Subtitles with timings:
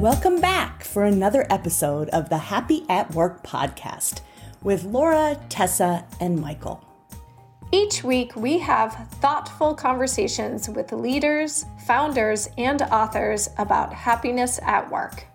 [0.00, 4.22] Welcome back for another episode of the Happy at Work podcast
[4.62, 6.82] with Laura, Tessa, and Michael.
[7.70, 15.26] Each week, we have thoughtful conversations with leaders, founders, and authors about happiness at work.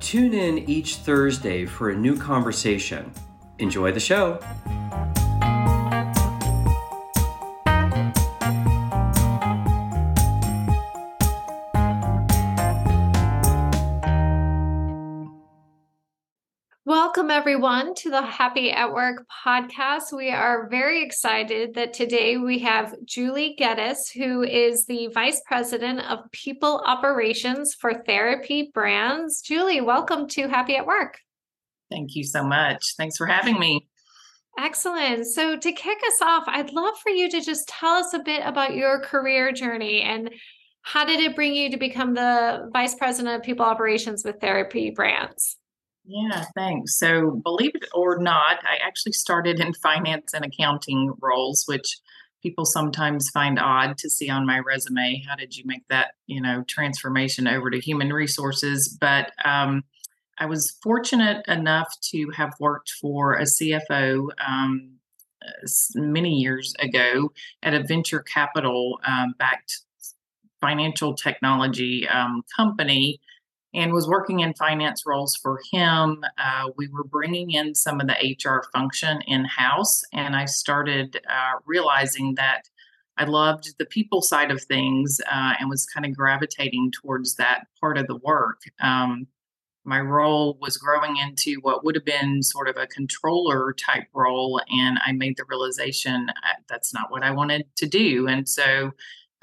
[0.00, 3.10] Tune in each Thursday for a new conversation.
[3.58, 4.38] Enjoy the show.
[17.16, 20.12] Welcome, everyone, to the Happy at Work podcast.
[20.12, 26.00] We are very excited that today we have Julie Gettys, who is the Vice President
[26.10, 29.42] of People Operations for Therapy Brands.
[29.42, 31.20] Julie, welcome to Happy at Work.
[31.88, 32.82] Thank you so much.
[32.96, 33.86] Thanks for having me.
[34.58, 35.24] Excellent.
[35.26, 38.42] So, to kick us off, I'd love for you to just tell us a bit
[38.44, 40.30] about your career journey and
[40.82, 44.90] how did it bring you to become the Vice President of People Operations with Therapy
[44.90, 45.58] Brands?
[46.06, 46.98] Yeah, thanks.
[46.98, 51.98] So, believe it or not, I actually started in finance and accounting roles, which
[52.42, 55.24] people sometimes find odd to see on my resume.
[55.26, 58.96] How did you make that, you know, transformation over to human resources?
[59.00, 59.82] But um,
[60.38, 64.96] I was fortunate enough to have worked for a CFO um,
[65.94, 67.32] many years ago
[67.62, 69.80] at a venture capital um, backed
[70.60, 73.20] financial technology um, company
[73.74, 76.24] and was working in finance roles for him.
[76.38, 81.20] Uh, we were bringing in some of the HR function in house, and I started
[81.28, 82.62] uh, realizing that
[83.16, 87.64] I loved the people side of things uh, and was kind of gravitating towards that
[87.80, 88.62] part of the work.
[88.80, 89.26] Um,
[89.84, 94.60] my role was growing into what would have been sort of a controller type role,
[94.70, 96.28] and I made the realization
[96.68, 98.26] that's not what I wanted to do.
[98.26, 98.92] And so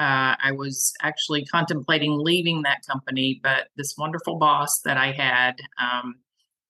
[0.01, 5.61] uh, I was actually contemplating leaving that company, but this wonderful boss that I had
[5.79, 6.15] um,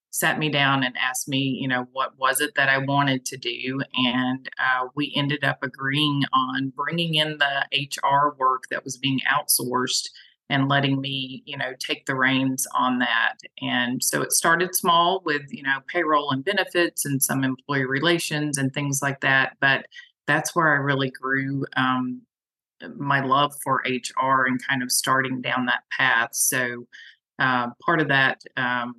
[0.10, 3.38] sat me down and asked me, you know, what was it that I wanted to
[3.38, 3.80] do?
[3.96, 9.22] And uh, we ended up agreeing on bringing in the HR work that was being
[9.34, 10.10] outsourced
[10.50, 13.36] and letting me, you know, take the reins on that.
[13.62, 18.58] And so it started small with, you know, payroll and benefits and some employee relations
[18.58, 19.56] and things like that.
[19.62, 19.86] But
[20.28, 22.24] that's where I really grew um,
[22.98, 26.30] my love for HR and kind of starting down that path.
[26.34, 26.88] So
[27.40, 28.96] uh, part of that um,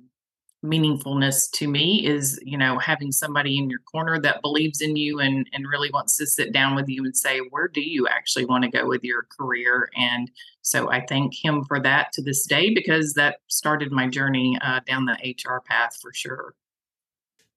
[0.63, 5.19] meaningfulness to me is you know having somebody in your corner that believes in you
[5.19, 8.45] and and really wants to sit down with you and say where do you actually
[8.45, 12.45] want to go with your career and so i thank him for that to this
[12.45, 16.55] day because that started my journey uh, down the hr path for sure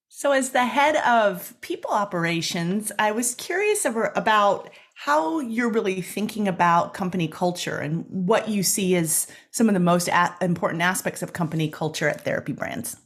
[0.09, 6.49] so as the head of people operations i was curious about how you're really thinking
[6.49, 11.21] about company culture and what you see as some of the most a- important aspects
[11.23, 12.97] of company culture at Therapy Brands.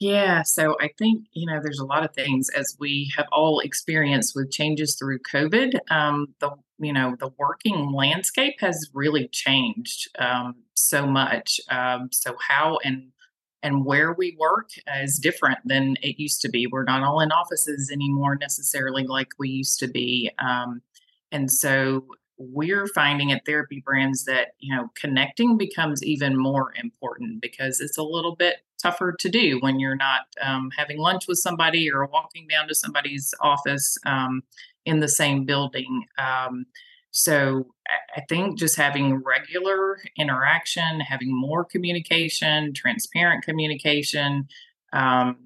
[0.00, 3.60] Yeah, so I think, you know, there's a lot of things as we have all
[3.60, 5.78] experienced with changes through COVID.
[5.92, 6.50] Um, the,
[6.80, 11.60] you know, the working landscape has really changed um, so much.
[11.70, 13.12] Um, so, how and
[13.62, 16.66] and where we work is different than it used to be.
[16.66, 20.32] We're not all in offices anymore necessarily like we used to be.
[20.40, 20.82] Um,
[21.32, 22.06] and so
[22.38, 27.98] we're finding at therapy brands that you know connecting becomes even more important because it's
[27.98, 32.06] a little bit tougher to do when you're not um, having lunch with somebody or
[32.06, 34.42] walking down to somebody's office um,
[34.84, 36.04] in the same building.
[36.18, 36.66] Um,
[37.12, 37.66] so
[38.16, 44.48] i think just having regular interaction having more communication transparent communication
[44.94, 45.36] um,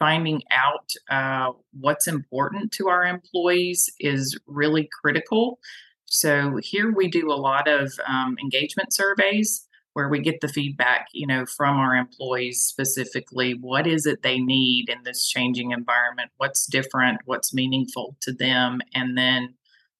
[0.00, 5.60] finding out uh, what's important to our employees is really critical.
[6.06, 11.06] So here we do a lot of um, engagement surveys where we get the feedback,
[11.12, 13.52] you know, from our employees specifically.
[13.52, 16.30] What is it they need in this changing environment?
[16.38, 17.20] What's different?
[17.26, 18.80] What's meaningful to them?
[18.94, 19.54] And then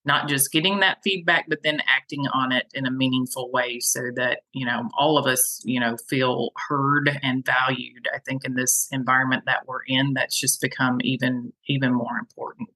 [0.04, 4.10] not just getting that feedback but then acting on it in a meaningful way so
[4.14, 8.54] that you know all of us you know feel heard and valued i think in
[8.54, 12.68] this environment that we're in that's just become even even more important.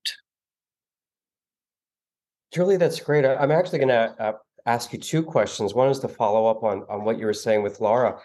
[2.53, 3.25] Julie that's great.
[3.25, 4.33] I'm actually going to uh,
[4.67, 5.75] ask you two questions.
[5.75, 8.19] One is to follow up on on what you were saying with laura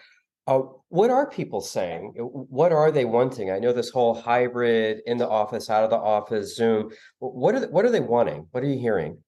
[0.50, 2.12] uh, what are people saying?
[2.16, 3.52] What are they wanting?
[3.52, 6.90] I know this whole hybrid in the office, out of the office, Zoom.
[7.20, 8.48] What are they, what are they wanting?
[8.50, 9.18] What are you hearing?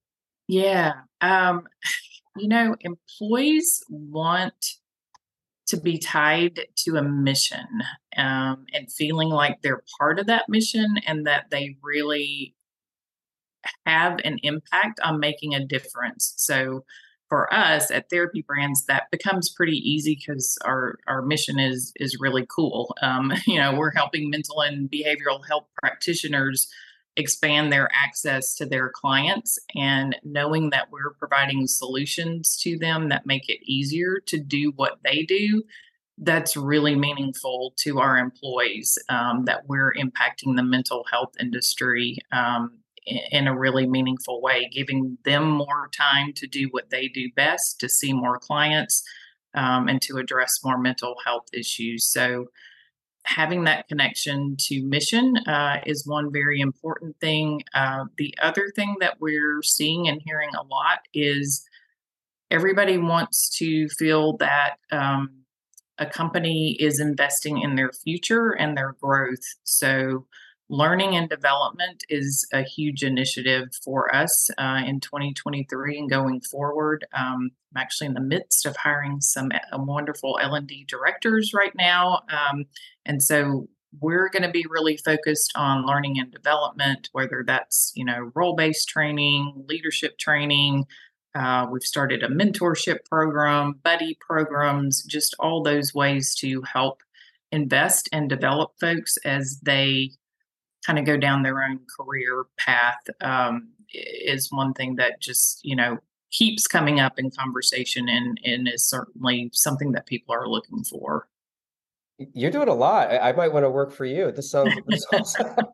[0.49, 1.63] Yeah, um,
[2.37, 4.55] you know, employees want
[5.69, 7.69] to be tied to a mission
[8.17, 12.57] um, and feeling like they're part of that mission and that they really
[13.87, 16.35] have an impact on making a difference.
[16.37, 16.85] So
[17.33, 22.21] for us at Therapy Brands, that becomes pretty easy because our our mission is is
[22.21, 22.95] really cool.
[23.01, 26.71] Um, you know, we're helping mental and behavioral health practitioners
[27.17, 33.25] expand their access to their clients and knowing that we're providing solutions to them that
[33.25, 35.63] make it easier to do what they do
[36.19, 42.82] that's really meaningful to our employees um, that we're impacting the mental health industry um,
[43.07, 47.81] in a really meaningful way, giving them more time to do what they do best,
[47.81, 49.03] to see more clients,
[49.55, 52.07] um, and to address more mental health issues.
[52.07, 52.47] So,
[53.25, 57.63] having that connection to mission uh, is one very important thing.
[57.73, 61.65] Uh, the other thing that we're seeing and hearing a lot is
[62.51, 65.43] everybody wants to feel that um,
[65.99, 69.45] a company is investing in their future and their growth.
[69.65, 70.27] So,
[70.73, 77.07] learning and development is a huge initiative for us uh, in 2023 and going forward.
[77.13, 82.23] Um, I'm actually in the midst of hiring some uh, wonderful L&D directors right now,
[82.31, 82.65] um,
[83.05, 83.69] and so
[84.01, 88.89] we're going to be really focused on learning and development, whether that's you know role-based
[88.89, 90.87] training, leadership training.
[91.35, 97.03] Uh, we've started a mentorship program, buddy programs, just all those ways to help
[97.51, 100.13] invest and develop folks as they
[100.85, 105.77] kind of go down their own career path um, is one thing that just you
[105.77, 105.99] know
[106.31, 111.29] keeps coming up in conversation and and is certainly something that people are looking for.
[112.35, 113.11] You're doing a lot.
[113.11, 114.33] I, I might want to work for you.
[114.33, 115.07] This sounds this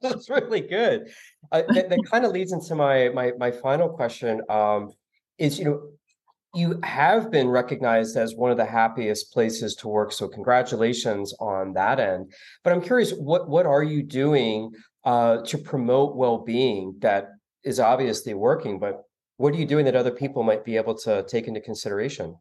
[0.03, 1.11] sounds really good.
[1.53, 4.93] Uh, that, that kind of leads into my my my final question um,
[5.39, 5.83] is you know
[6.55, 11.75] you have been recognized as one of the happiest places to work so congratulations on
[11.75, 12.33] that end.
[12.65, 14.73] But i'm curious what what are you doing
[15.09, 17.31] uh, to promote well-being that
[17.65, 19.05] is obviously working but
[19.39, 22.37] what are you doing that other people might be able to take into consideration?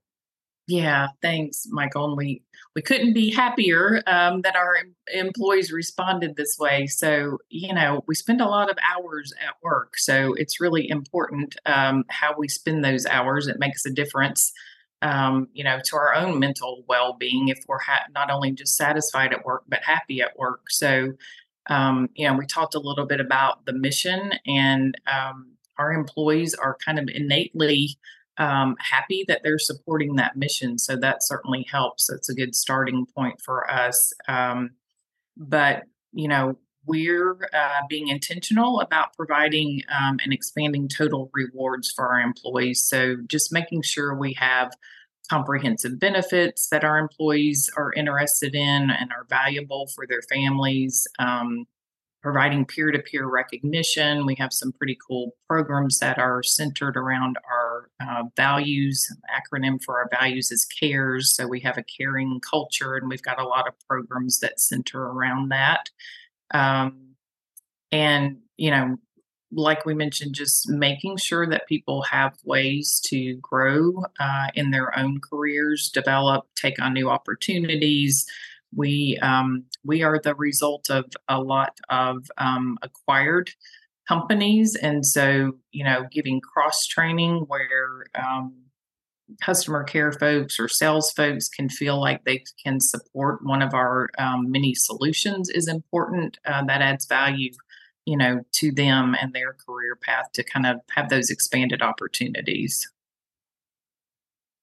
[0.68, 2.42] Yeah thanks michael and we
[2.76, 4.76] we couldn't be happier um, that our
[5.14, 6.88] employees responded this way.
[6.88, 11.56] So you know we spend a lot of hours at work so it's really important
[11.66, 13.48] um, how we spend those hours.
[13.48, 14.52] It makes a difference
[15.02, 19.32] um, you know to our own mental well-being if we're ha- not only just satisfied
[19.32, 20.64] at work but happy at work.
[20.70, 21.14] So
[21.70, 26.54] um, you know, we talked a little bit about the mission, and um, our employees
[26.54, 27.98] are kind of innately
[28.38, 30.78] um, happy that they're supporting that mission.
[30.78, 32.08] So that certainly helps.
[32.08, 34.14] That's a good starting point for us.
[34.28, 34.72] Um,
[35.36, 35.84] but,
[36.14, 42.22] you know, we're uh, being intentional about providing um, and expanding total rewards for our
[42.22, 42.88] employees.
[42.88, 44.72] So just making sure we have
[45.30, 51.08] comprehensive benefits that our employees are interested in and are valuable for their families.
[51.20, 51.66] Um,
[52.24, 54.26] providing peer to peer recognition.
[54.26, 59.10] We have some pretty cool programs that are centered around our uh, values.
[59.32, 61.34] acronym for our values is CARES.
[61.34, 65.02] So we have a caring culture, and we've got a lot of programs that center
[65.02, 65.90] around that.
[66.54, 67.16] Um,
[67.92, 68.98] and, you know,
[69.52, 74.98] like we mentioned, just making sure that people have ways to grow uh, in their
[74.98, 78.26] own careers, develop, take on new opportunities.
[78.76, 83.52] We um, we are the result of a lot of um, acquired
[84.08, 88.54] companies, and so you know, giving cross training where um,
[89.42, 94.10] customer care folks or sales folks can feel like they can support one of our
[94.18, 96.38] um, many solutions is important.
[96.46, 97.52] Uh, that adds value
[98.08, 102.90] you know, to them and their career path to kind of have those expanded opportunities.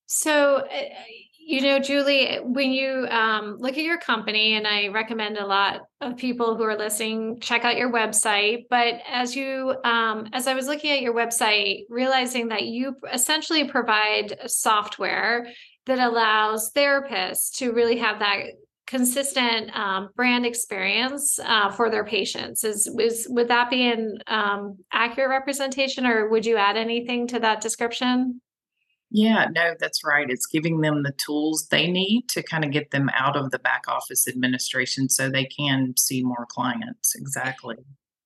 [0.06, 0.88] So, eh,
[1.38, 5.82] you know, Julie, when you um, look at your company, and I recommend a lot
[6.00, 8.64] of people who are listening check out your website.
[8.70, 13.68] But as you, um, as I was looking at your website, realizing that you essentially
[13.68, 15.48] provide software
[15.84, 18.38] that allows therapists to really have that
[18.94, 22.62] consistent um, brand experience uh, for their patients.
[22.62, 27.40] Is, is would that be an um, accurate representation or would you add anything to
[27.40, 28.40] that description?
[29.10, 30.30] Yeah no that's right.
[30.30, 33.58] It's giving them the tools they need to kind of get them out of the
[33.58, 37.16] back office administration so they can see more clients.
[37.16, 37.76] Exactly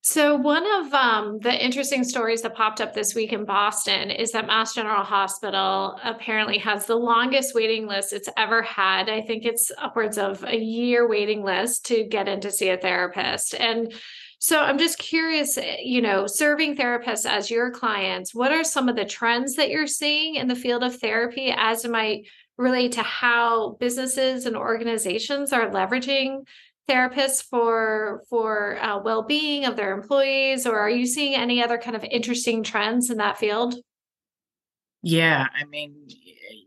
[0.01, 4.31] so, one of um, the interesting stories that popped up this week in Boston is
[4.31, 9.09] that Mass General Hospital apparently has the longest waiting list it's ever had.
[9.11, 12.77] I think it's upwards of a year waiting list to get in to see a
[12.77, 13.55] therapist.
[13.55, 13.93] And
[14.39, 18.89] so, I'm just curious, eh, you know, serving therapists as your clients, what are some
[18.89, 22.23] of the trends that you're seeing in the field of therapy as it might
[22.57, 26.45] relate to how businesses and organizations are leveraging
[26.89, 31.97] therapists for for uh, well-being of their employees or are you seeing any other kind
[31.97, 33.75] of interesting trends in that field
[35.03, 35.95] Yeah, I mean,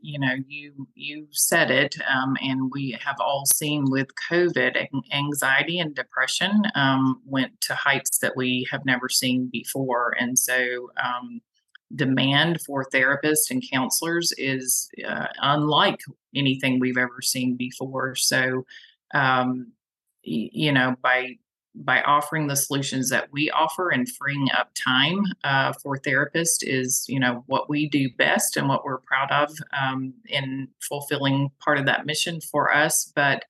[0.02, 5.80] you know, you you said it, um, and we have all seen with COVID, anxiety
[5.80, 11.42] and depression um, went to heights that we have never seen before, and so um,
[11.96, 16.00] demand for therapists and counselors is uh, unlike
[16.36, 18.16] anything we've ever seen before.
[18.16, 18.66] So,
[19.14, 19.74] um,
[20.24, 21.38] you know, by
[21.74, 27.06] by offering the solutions that we offer and freeing up time uh, for therapists is
[27.08, 29.50] you know what we do best and what we're proud of
[29.80, 33.12] um, in fulfilling part of that mission for us.
[33.16, 33.46] But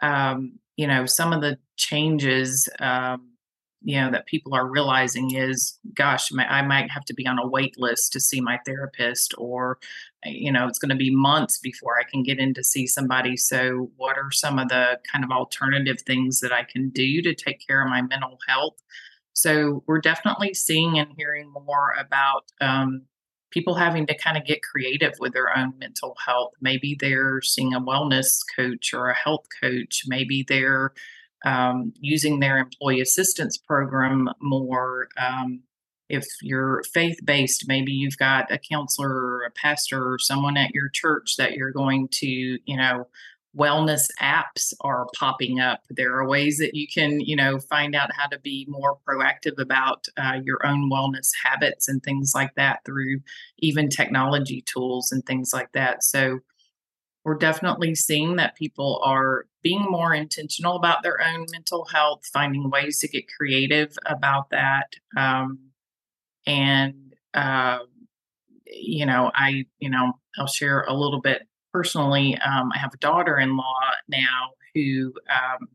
[0.00, 3.28] um, you know some of the changes um,
[3.82, 7.46] you know that people are realizing is gosh i might have to be on a
[7.46, 9.78] wait list to see my therapist or
[10.24, 13.36] you know it's going to be months before i can get in to see somebody.
[13.36, 17.34] So what are some of the kind of alternative things that i can do to
[17.34, 18.76] take care of my mental health?
[19.32, 23.02] So we're definitely seeing and hearing more about um,
[23.50, 26.52] people having to kind of get creative with their own mental health.
[26.60, 30.02] Maybe they're seeing a wellness coach or a health coach.
[30.06, 30.92] Maybe they're
[31.44, 35.08] um, using their employee assistance program more.
[35.16, 35.62] Um,
[36.08, 40.74] if you're faith based, maybe you've got a counselor or a pastor or someone at
[40.74, 43.06] your church that you're going to, you know,
[43.56, 45.80] wellness apps are popping up.
[45.90, 49.58] There are ways that you can, you know, find out how to be more proactive
[49.58, 53.20] about uh, your own wellness habits and things like that through
[53.58, 56.04] even technology tools and things like that.
[56.04, 56.40] So,
[57.24, 62.70] we're definitely seeing that people are being more intentional about their own mental health, finding
[62.70, 64.94] ways to get creative about that.
[65.14, 65.58] Um,
[66.48, 67.78] and, uh,
[68.66, 72.36] you know, I, you know, I'll share a little bit personally.
[72.38, 75.68] Um, I have a daughter in law now who um,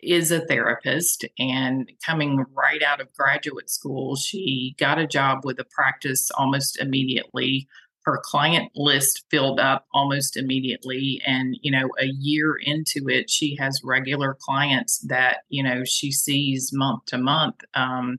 [0.00, 5.58] is a therapist and coming right out of graduate school, she got a job with
[5.58, 7.66] a practice almost immediately
[8.04, 13.56] her client list filled up almost immediately and you know a year into it she
[13.56, 18.18] has regular clients that you know she sees month to month um,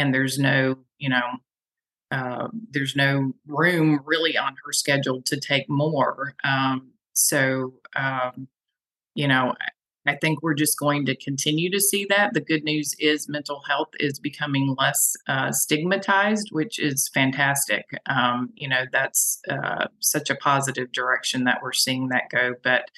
[0.00, 1.22] and there's no you know
[2.10, 8.48] uh, there's no room really on her schedule to take more um, so um,
[9.14, 9.54] you know
[10.06, 12.32] I think we're just going to continue to see that.
[12.32, 17.84] The good news is mental health is becoming less uh, stigmatized, which is fantastic.
[18.06, 22.54] Um, you know, that's uh, such a positive direction that we're seeing that go.
[22.64, 22.90] But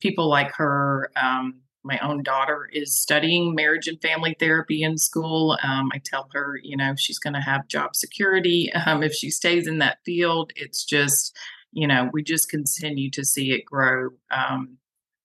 [0.00, 5.56] people like her, um, my own daughter is studying marriage and family therapy in school.
[5.62, 9.30] Um, I tell her, you know, she's going to have job security um, if she
[9.30, 10.52] stays in that field.
[10.56, 11.36] It's just,
[11.72, 14.10] you know, we just continue to see it grow.
[14.30, 14.78] Um,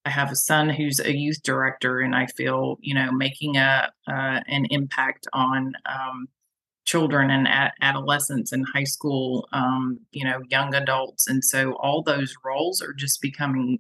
[0.06, 3.92] I have a son who's a youth director, and I feel you know making a
[4.08, 6.28] uh, an impact on um,
[6.86, 12.04] children and ad- adolescents and high school, um, you know, young adults, and so all
[12.04, 13.80] those roles are just becoming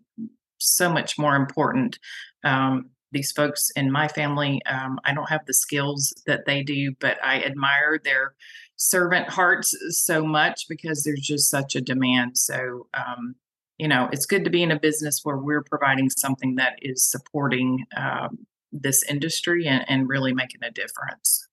[0.57, 1.99] so much more important.
[2.45, 6.93] Um, these folks in my family, um, I don't have the skills that they do,
[6.99, 8.35] but I admire their
[8.77, 12.37] servant hearts so much because there's just such a demand.
[12.37, 13.35] So um,
[13.77, 17.09] you know, it's good to be in a business where we're providing something that is
[17.09, 21.47] supporting um, this industry and, and really making a difference.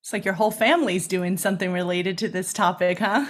[0.00, 3.26] It's like your whole family's doing something related to this topic, huh?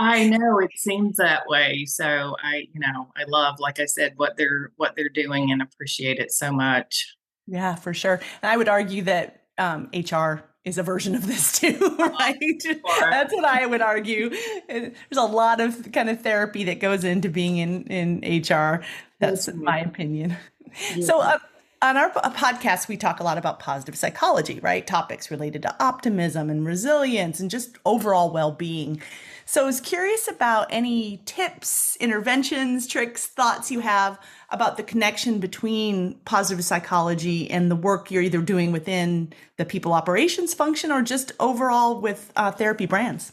[0.00, 1.84] I know it seems that way.
[1.84, 5.60] So I, you know, I love, like I said, what they're what they're doing and
[5.60, 7.14] appreciate it so much.
[7.46, 8.14] Yeah, for sure.
[8.42, 12.62] And I would argue that um, HR is a version of this too, right?
[12.98, 14.30] That's what I would argue.
[14.68, 18.82] There's a lot of kind of therapy that goes into being in in HR.
[19.18, 20.30] That's yes, my opinion.
[20.30, 20.36] Yeah.
[21.04, 21.20] So.
[21.20, 21.38] Uh,
[21.82, 24.86] on our podcast, we talk a lot about positive psychology, right?
[24.86, 29.00] Topics related to optimism and resilience and just overall well being.
[29.46, 34.18] So I was curious about any tips, interventions, tricks, thoughts you have
[34.50, 39.92] about the connection between positive psychology and the work you're either doing within the people
[39.92, 43.32] operations function or just overall with uh, therapy brands.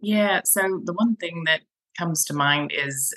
[0.00, 0.42] Yeah.
[0.44, 1.62] So the one thing that
[1.98, 3.14] comes to mind is,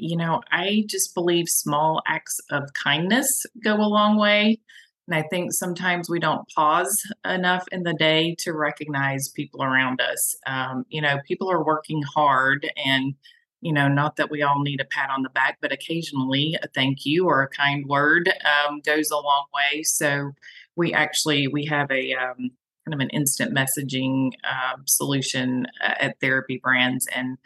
[0.00, 4.60] you know, I just believe small acts of kindness go a long way.
[5.06, 10.00] And I think sometimes we don't pause enough in the day to recognize people around
[10.00, 10.36] us.
[10.46, 13.14] Um, you know, people are working hard and
[13.62, 16.68] you know, not that we all need a pat on the back, but occasionally a
[16.68, 19.82] thank you or a kind word um, goes a long way.
[19.82, 20.32] So
[20.76, 22.50] we actually we have a um,
[22.86, 27.36] kind of an instant messaging uh, solution at Therapy Brands, and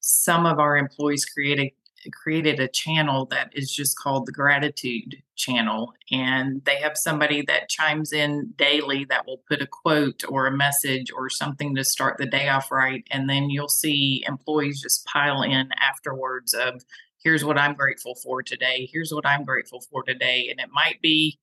[0.00, 1.74] some of our employees create a
[2.12, 7.68] created a channel that is just called the gratitude channel and they have somebody that
[7.68, 12.16] chimes in daily that will put a quote or a message or something to start
[12.18, 16.82] the day off right and then you'll see employees just pile in afterwards of
[17.22, 21.00] here's what i'm grateful for today here's what i'm grateful for today and it might
[21.02, 21.38] be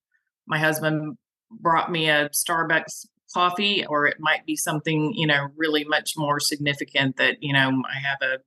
[0.46, 1.16] my husband
[1.50, 6.40] brought me a starbucks coffee or it might be something you know really much more
[6.40, 8.38] significant that you know i have a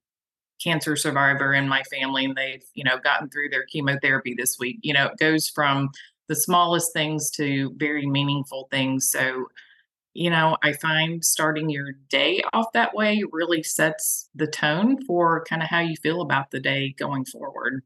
[0.61, 4.79] cancer survivor in my family and they've you know gotten through their chemotherapy this week.
[4.81, 5.89] You know it goes from
[6.27, 9.11] the smallest things to very meaningful things.
[9.11, 9.47] So
[10.13, 15.43] you know i find starting your day off that way really sets the tone for
[15.45, 17.81] kind of how you feel about the day going forward.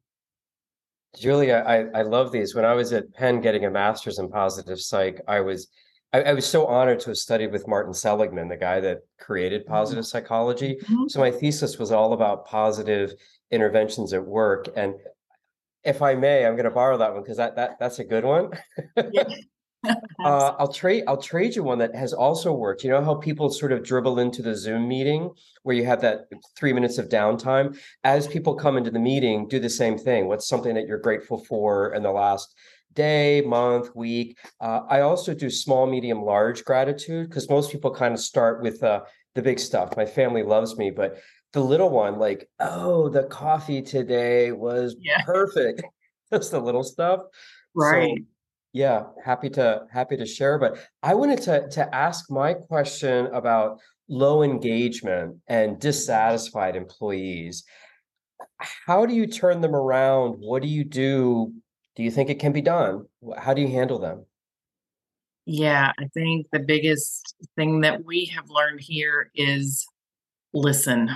[1.15, 2.55] Julia i, I love these.
[2.55, 5.67] When i was at penn getting a master's in positive psych i was
[6.15, 9.63] I, I, was so honored to have studied with Martin Seligman, the guy that created
[9.63, 9.73] mm-hmm.
[9.73, 10.77] positive psychology.
[10.83, 11.07] Mm-hmm.
[11.09, 13.13] So my thesis was all about positive
[13.51, 14.69] interventions at work.
[14.77, 14.95] And
[15.83, 18.23] if I may, I'm going to borrow that one because that that that's a good
[18.23, 18.51] one.
[20.23, 22.83] uh, I'll trade I'll trade you one that has also worked.
[22.83, 25.29] You know how people sort of dribble into the Zoom meeting
[25.63, 26.21] where you have that
[26.57, 27.77] three minutes of downtime.
[28.03, 30.27] As people come into the meeting, do the same thing.
[30.27, 32.55] What's something that you're grateful for in the last
[32.95, 34.37] day, month, week.
[34.59, 38.81] Uh, I also do small, medium, large gratitude because most people kind of start with
[38.83, 39.01] uh,
[39.35, 39.95] the big stuff.
[39.95, 41.17] My family loves me, but
[41.53, 45.21] the little one, like, oh, the coffee today was yeah.
[45.23, 45.83] perfect.
[46.31, 47.21] That's the little stuff.
[47.75, 48.17] Right.
[48.17, 48.23] So,
[48.73, 50.59] yeah, happy to happy to share.
[50.59, 57.63] But I wanted to to ask my question about low engagement and dissatisfied employees.
[58.57, 60.35] How do you turn them around?
[60.39, 61.53] What do you do
[61.95, 63.05] do you think it can be done?
[63.37, 64.25] How do you handle them?
[65.45, 69.85] Yeah, I think the biggest thing that we have learned here is
[70.53, 71.11] listen.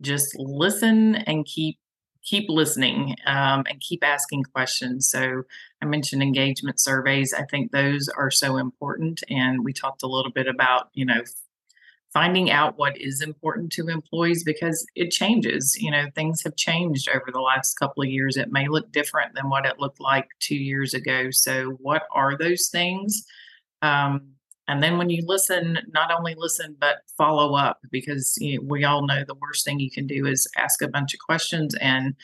[0.00, 1.78] Just listen and keep
[2.22, 5.10] keep listening um, and keep asking questions.
[5.10, 5.42] So
[5.82, 7.34] I mentioned engagement surveys.
[7.34, 11.22] I think those are so important, and we talked a little bit about you know
[12.14, 15.76] finding out what is important to employees because it changes.
[15.78, 18.36] You know, things have changed over the last couple of years.
[18.36, 21.30] It may look different than what it looked like two years ago.
[21.32, 23.24] So, what are those things?
[23.82, 24.28] Um,
[24.68, 28.84] and then when you listen, not only listen, but follow up because you know, we
[28.84, 32.14] all know the worst thing you can do is ask a bunch of questions and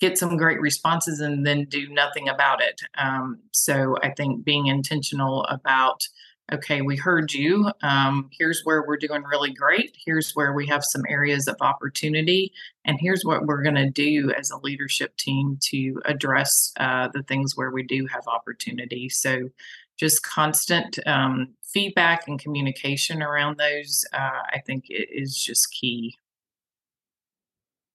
[0.00, 2.82] get some great responses and then do nothing about it.
[2.98, 6.06] Um, so I think being intentional about
[6.52, 7.70] okay, we heard you.
[7.82, 9.96] Um, here's where we're doing really great.
[10.04, 12.52] Here's where we have some areas of opportunity.
[12.84, 17.22] And here's what we're going to do as a leadership team to address uh, the
[17.22, 19.08] things where we do have opportunity.
[19.08, 19.50] So,
[19.98, 26.16] just constant um, feedback and communication around those, uh, I think, is just key.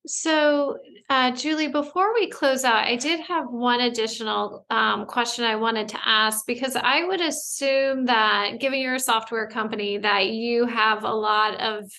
[0.05, 5.55] So, uh, Julie, before we close out, I did have one additional um, question I
[5.55, 10.65] wanted to ask because I would assume that, given you're a software company, that you
[10.65, 11.89] have a lot of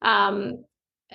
[0.00, 0.64] um,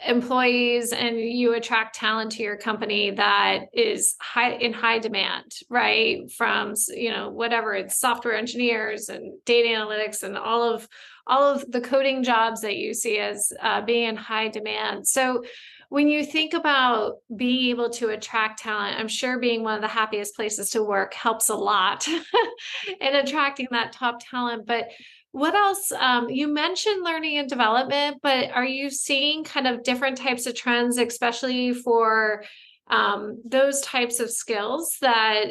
[0.05, 6.29] employees and you attract talent to your company that is high in high demand right?
[6.37, 10.87] From you know whatever it's software engineers and data analytics and all of
[11.27, 15.07] all of the coding jobs that you see as uh, being in high demand.
[15.07, 15.43] So
[15.89, 19.87] when you think about being able to attract talent, I'm sure being one of the
[19.87, 22.07] happiest places to work helps a lot
[23.01, 24.65] in attracting that top talent.
[24.65, 24.89] But
[25.31, 25.91] what else?
[25.91, 30.55] Um, you mentioned learning and development, but are you seeing kind of different types of
[30.55, 32.43] trends, especially for
[32.87, 35.45] um, those types of skills that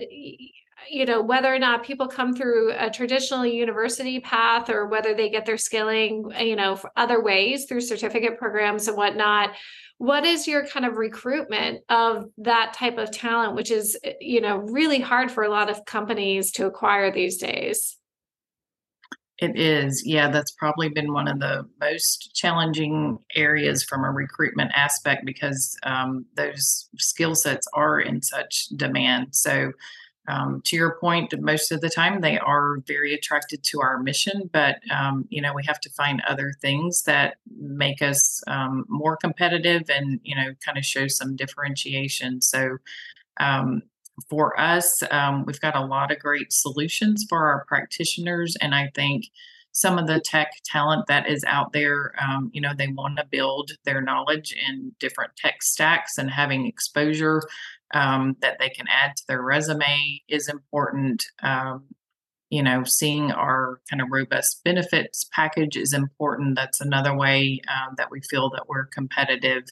[0.90, 5.30] you know whether or not people come through a traditional university path or whether they
[5.30, 9.50] get their skilling you know other ways through certificate programs and whatnot
[9.98, 14.40] what is your kind of recruitment of that type of talent which is eh, you
[14.40, 17.96] know really hard for a lot of companies to acquire these days?
[19.38, 20.02] It is.
[20.06, 25.76] Yeah that's probably been one of the most challenging areas from a recruitment aspect because
[25.82, 29.28] um, those skill sets are in such demand.
[29.32, 29.72] So
[30.26, 34.48] um, to your point, most of the time they are very attracted to our mission,
[34.52, 39.16] but um, you know we have to find other things that make us um, more
[39.16, 42.40] competitive and you know kind of show some differentiation.
[42.40, 42.78] So
[43.38, 43.82] um,
[44.30, 48.90] for us, um, we've got a lot of great solutions for our practitioners, and I
[48.94, 49.26] think
[49.72, 53.26] some of the tech talent that is out there, um, you know, they want to
[53.26, 57.42] build their knowledge in different tech stacks and having exposure
[57.92, 61.24] um, that they can add to their resume is important.
[61.42, 61.84] Um,
[62.50, 66.56] you know, seeing our kind of robust benefits package is important.
[66.56, 69.64] That's another way um, that we feel that we're competitive.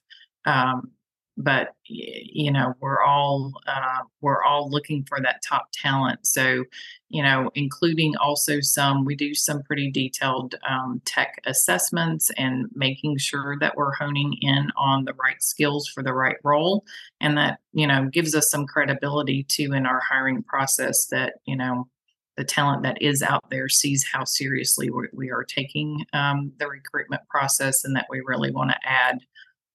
[0.47, 0.91] Um,
[1.37, 6.65] but you know we're all uh, we're all looking for that top talent so
[7.09, 13.17] you know including also some we do some pretty detailed um, tech assessments and making
[13.17, 16.85] sure that we're honing in on the right skills for the right role
[17.21, 21.57] and that you know gives us some credibility too in our hiring process that you
[21.57, 21.89] know
[22.37, 27.21] the talent that is out there sees how seriously we, are taking um, the recruitment
[27.29, 29.19] process and that we really want to add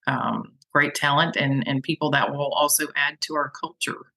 [0.07, 4.11] um, great talent and and people that will also add to our culture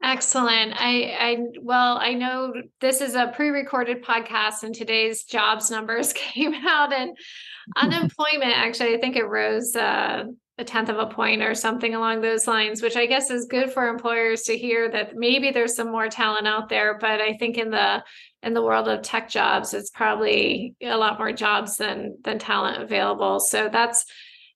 [0.00, 0.74] Excellent.
[0.76, 6.54] I, I, well, I know this is a pre-recorded podcast, and today's jobs numbers came
[6.54, 7.16] out, and
[7.76, 10.24] unemployment actually, I think it rose uh,
[10.58, 13.72] a tenth of a point or something along those lines, which I guess is good
[13.72, 16.98] for employers to hear that maybe there's some more talent out there.
[16.98, 18.04] But I think in the
[18.42, 22.82] in the world of tech jobs, it's probably a lot more jobs than than talent
[22.82, 23.40] available.
[23.40, 24.04] So that's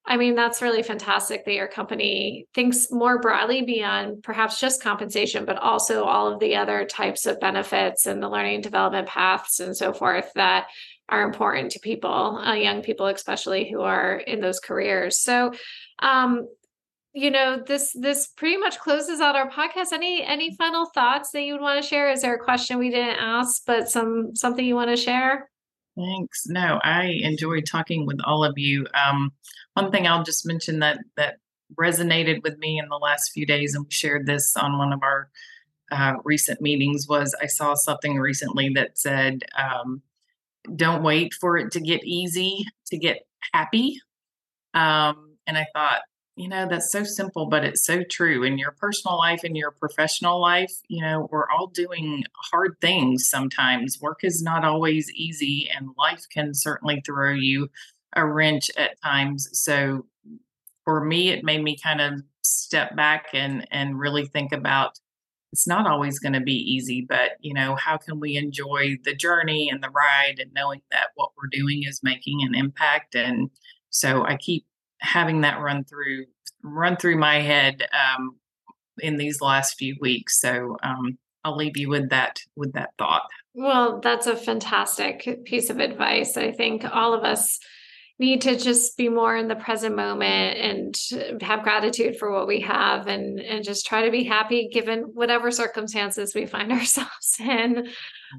[0.05, 5.45] I mean, that's really fantastic that your company thinks more broadly beyond perhaps just compensation,
[5.45, 9.77] but also all of the other types of benefits and the learning development paths and
[9.77, 10.67] so forth that
[11.09, 15.21] are important to people, uh, young people especially who are in those careers.
[15.21, 15.53] So,
[16.01, 16.49] um,
[17.15, 19.93] you know, this this pretty much closes out our podcast.
[19.93, 22.11] Any any final thoughts that you would want to share?
[22.11, 25.51] Is there a question we didn't ask, but some something you want to share?
[25.97, 26.47] Thanks.
[26.47, 28.87] No, I enjoyed talking with all of you.
[28.95, 29.33] Um,
[29.75, 31.37] one thing I'll just mention that that
[31.79, 35.03] resonated with me in the last few days, and we shared this on one of
[35.03, 35.29] our
[35.91, 40.03] uh, recent meetings, was I saw something recently that said, um,
[40.75, 44.01] "Don't wait for it to get easy to get happy."
[44.75, 46.01] Um, and I thought,
[46.37, 48.43] you know, that's so simple, but it's so true.
[48.43, 53.29] In your personal life, and your professional life, you know, we're all doing hard things
[53.29, 54.01] sometimes.
[54.01, 57.69] Work is not always easy, and life can certainly throw you
[58.15, 59.49] a wrench at times.
[59.53, 60.07] So
[60.85, 64.99] for me, it made me kind of step back and and really think about
[65.53, 69.15] it's not always going to be easy, but you know, how can we enjoy the
[69.15, 73.15] journey and the ride and knowing that what we're doing is making an impact?
[73.15, 73.51] And
[73.91, 74.65] so I keep
[75.03, 76.27] having that run through
[76.63, 78.37] run through my head um,
[78.99, 80.41] in these last few weeks.
[80.41, 83.29] So um, I'll leave you with that with that thought.
[83.55, 86.37] Well, that's a fantastic piece of advice.
[86.37, 87.59] I think all of us
[88.19, 92.61] need to just be more in the present moment and have gratitude for what we
[92.61, 97.89] have and and just try to be happy given whatever circumstances we find ourselves in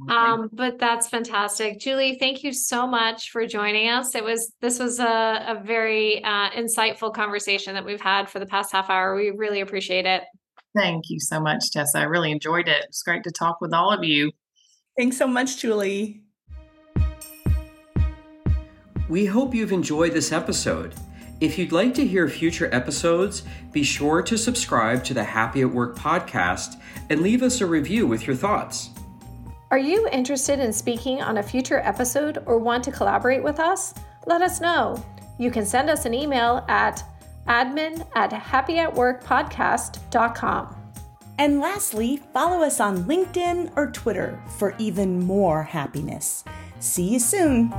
[0.09, 1.79] um, but that's fantastic.
[1.79, 4.15] Julie thank you so much for joining us.
[4.15, 8.45] It was this was a, a very uh, insightful conversation that we've had for the
[8.45, 9.15] past half hour.
[9.15, 10.23] We really appreciate it.
[10.75, 11.99] Thank you so much tessa.
[11.99, 12.85] I really enjoyed it.
[12.87, 14.31] It's great to talk with all of you.
[14.97, 16.21] Thanks so much julie.
[19.09, 20.95] We hope you've enjoyed this episode.
[21.41, 25.69] If you'd like to hear future episodes, be sure to subscribe to the Happy at
[25.69, 26.79] Work podcast
[27.09, 28.92] and leave us a review with your thoughts.
[29.73, 33.95] Are you interested in speaking on a future episode or want to collaborate with us?
[34.27, 35.03] Let us know.
[35.39, 37.03] You can send us an email at
[37.47, 40.75] admin at happyatworkpodcast.com.
[41.39, 46.43] And lastly, follow us on LinkedIn or Twitter for even more happiness.
[46.79, 47.73] See you soon.